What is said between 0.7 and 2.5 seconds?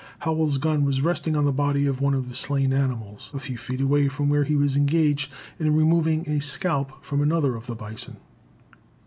was resting on the body of one of the